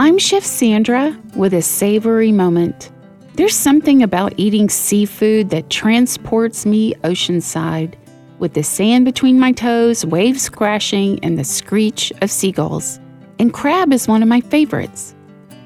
I'm 0.00 0.16
Chef 0.16 0.44
Sandra 0.44 1.18
with 1.34 1.52
a 1.52 1.60
savory 1.60 2.30
moment. 2.30 2.92
There's 3.34 3.56
something 3.56 4.04
about 4.04 4.32
eating 4.36 4.68
seafood 4.68 5.50
that 5.50 5.70
transports 5.70 6.64
me 6.64 6.94
oceanside, 7.02 7.94
with 8.38 8.54
the 8.54 8.62
sand 8.62 9.06
between 9.06 9.40
my 9.40 9.50
toes, 9.50 10.06
waves 10.06 10.48
crashing, 10.48 11.18
and 11.24 11.36
the 11.36 11.42
screech 11.42 12.12
of 12.22 12.30
seagulls. 12.30 13.00
And 13.40 13.52
crab 13.52 13.92
is 13.92 14.06
one 14.06 14.22
of 14.22 14.28
my 14.28 14.40
favorites. 14.40 15.16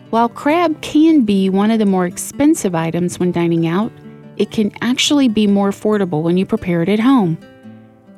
While 0.09 0.31
crab 0.31 0.81
can 0.81 1.27
be 1.27 1.51
one 1.51 1.71
of 1.71 1.79
the 1.79 1.85
more 1.85 2.07
expensive 2.07 2.75
items 2.75 3.21
when 3.21 3.33
dining 3.33 3.67
out, 3.67 3.93
it 4.39 4.51
can 4.51 4.73
actually 4.81 5.29
be 5.29 5.47
more 5.47 5.69
affordable 5.69 6.23
when 6.23 6.39
you 6.39 6.47
prepare 6.47 6.81
it 6.81 6.89
at 6.89 7.01
home. 7.01 7.37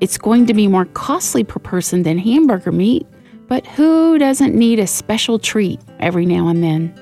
It's 0.01 0.17
going 0.17 0.47
to 0.47 0.55
be 0.55 0.69
more 0.69 0.85
costly 0.85 1.43
per 1.43 1.59
person 1.59 2.05
than 2.05 2.19
hamburger 2.19 2.71
meat, 2.71 3.05
but 3.49 3.67
who 3.67 4.19
doesn't 4.19 4.55
need 4.55 4.79
a 4.79 4.87
special 4.87 5.39
treat 5.39 5.81
every 6.01 6.27
now 6.27 6.49
and 6.49 6.63
then? 6.63 6.95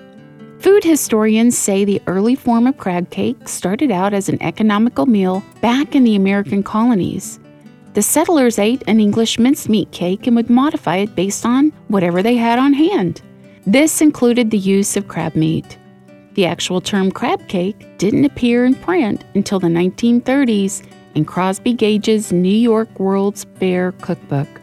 Food 0.60 0.84
historians 0.84 1.58
say 1.58 1.84
the 1.84 2.00
early 2.06 2.36
form 2.36 2.68
of 2.68 2.78
crab 2.78 3.10
cake 3.10 3.48
started 3.48 3.90
out 3.90 4.14
as 4.14 4.28
an 4.28 4.40
economical 4.42 5.06
meal 5.06 5.42
back 5.60 5.96
in 5.96 6.04
the 6.04 6.14
American 6.14 6.62
colonies. 6.62 7.40
The 7.94 8.02
settlers 8.02 8.58
ate 8.58 8.82
an 8.86 9.00
English 9.00 9.38
mincemeat 9.38 9.90
cake 9.90 10.26
and 10.26 10.36
would 10.36 10.48
modify 10.48 10.98
it 10.98 11.14
based 11.14 11.44
on 11.44 11.72
whatever 11.88 12.22
they 12.22 12.36
had 12.36 12.58
on 12.58 12.72
hand. 12.72 13.20
This 13.66 14.00
included 14.00 14.50
the 14.50 14.58
use 14.58 14.96
of 14.96 15.08
crab 15.08 15.34
meat. 15.34 15.76
The 16.34 16.46
actual 16.46 16.80
term 16.80 17.10
crab 17.12 17.48
cake 17.48 17.98
didn't 17.98 18.24
appear 18.24 18.64
in 18.64 18.76
print 18.76 19.24
until 19.34 19.58
the 19.58 19.66
1930s 19.66 20.86
in 21.14 21.24
Crosby 21.24 21.74
Gaige's 21.74 22.32
New 22.32 22.48
York 22.48 22.98
World's 22.98 23.44
Fair 23.58 23.92
cookbook. 23.92 24.61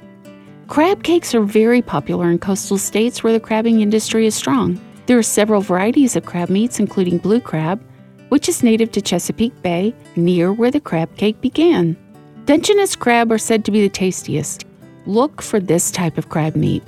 Crab 0.70 1.02
cakes 1.02 1.34
are 1.34 1.42
very 1.42 1.82
popular 1.82 2.30
in 2.30 2.38
coastal 2.38 2.78
states 2.78 3.24
where 3.24 3.34
the 3.34 3.40
crabbing 3.40 3.82
industry 3.82 4.28
is 4.28 4.36
strong. 4.36 4.80
There 5.08 5.18
are 5.18 5.24
several 5.24 5.62
varieties 5.62 6.16
of 6.16 6.28
crab 6.28 6.52
meats, 6.52 6.80
including 6.80 7.18
blue 7.18 7.42
crab, 7.42 7.84
which 8.30 8.48
is 8.48 8.62
native 8.62 8.92
to 8.92 9.02
Chesapeake 9.02 9.60
Bay, 9.64 9.96
near 10.16 10.54
where 10.54 10.70
the 10.70 10.80
crab 10.80 11.18
cake 11.18 11.42
began. 11.42 11.98
Dungeness 12.46 12.96
crab 12.96 13.32
are 13.32 13.40
said 13.40 13.66
to 13.66 13.72
be 13.72 13.82
the 13.82 13.90
tastiest. 13.90 14.68
Look 15.08 15.42
for 15.42 15.60
this 15.60 15.90
type 15.90 16.20
of 16.20 16.30
crab 16.30 16.56
meat. 16.56 16.84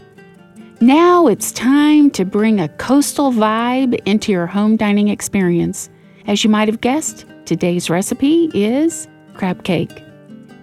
Now 0.79 1.25
it's 1.25 1.51
time 1.51 2.11
to 2.11 2.23
bring 2.23 2.59
a 2.59 2.69
coastal 2.69 3.31
vibe 3.31 3.99
into 4.05 4.31
your 4.31 4.45
home 4.45 4.75
dining 4.77 5.07
experience. 5.07 5.89
As 6.27 6.43
you 6.43 6.51
might 6.51 6.67
have 6.67 6.81
guessed, 6.81 7.25
today's 7.45 7.89
recipe 7.89 8.51
is 8.53 9.07
crab 9.33 9.63
cake. 9.63 10.03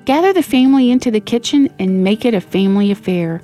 Gather 0.09 0.33
the 0.33 0.43
family 0.43 0.91
into 0.91 1.11
the 1.11 1.21
kitchen 1.21 1.69
and 1.79 2.03
make 2.03 2.25
it 2.25 2.33
a 2.33 2.41
family 2.41 2.91
affair. 2.91 3.43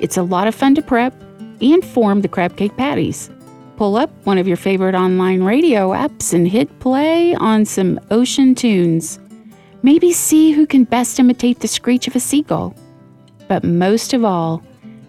It's 0.00 0.16
a 0.16 0.22
lot 0.22 0.48
of 0.48 0.54
fun 0.54 0.74
to 0.76 0.80
prep 0.80 1.12
and 1.60 1.84
form 1.84 2.22
the 2.22 2.28
crab 2.28 2.56
cake 2.56 2.74
patties. 2.78 3.28
Pull 3.76 3.96
up 3.96 4.08
one 4.24 4.38
of 4.38 4.48
your 4.48 4.56
favorite 4.56 4.94
online 4.94 5.42
radio 5.42 5.90
apps 5.90 6.32
and 6.32 6.48
hit 6.48 6.80
play 6.80 7.34
on 7.34 7.66
some 7.66 8.00
ocean 8.10 8.54
tunes. 8.54 9.18
Maybe 9.82 10.10
see 10.10 10.52
who 10.52 10.66
can 10.66 10.84
best 10.84 11.20
imitate 11.20 11.60
the 11.60 11.68
screech 11.68 12.08
of 12.08 12.16
a 12.16 12.20
seagull. 12.20 12.74
But 13.46 13.62
most 13.62 14.14
of 14.14 14.24
all, 14.24 14.62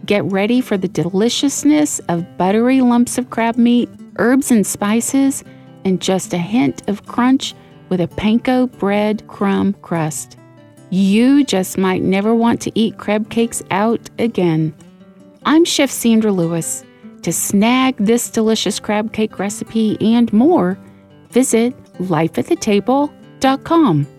Get 0.06 0.24
ready 0.26 0.62
for 0.62 0.78
the 0.78 0.88
deliciousness 0.88 2.00
of 2.08 2.38
buttery 2.38 2.80
lumps 2.80 3.18
of 3.18 3.30
crab 3.30 3.58
meat, 3.58 3.90
herbs 4.20 4.52
and 4.52 4.66
spices, 4.66 5.44
and 5.84 6.02
just 6.02 6.34
a 6.34 6.38
hint 6.38 6.88
of 6.90 7.06
crunch 7.06 7.54
with 7.90 8.00
a 8.00 8.08
panko 8.08 8.72
bread 8.80 9.28
crumb 9.28 9.74
crust. 9.82 10.38
You 10.90 11.44
just 11.44 11.78
might 11.78 12.02
never 12.02 12.34
want 12.34 12.62
to 12.62 12.72
eat 12.74 12.98
crab 12.98 13.30
cakes 13.30 13.62
out 13.72 14.10
again. 14.20 14.74
I'm 15.46 15.66
Chef 15.66 15.92
Sandra 15.92 16.32
Lewis. 16.32 16.86
To 17.24 17.34
snag 17.34 17.98
this 17.98 18.30
delicious 18.30 18.80
crab 18.80 19.12
cake 19.12 19.38
recipe 19.38 19.98
and 20.00 20.32
more, 20.32 20.80
visit 21.30 21.76
lifeatthetable.com. 21.96 24.17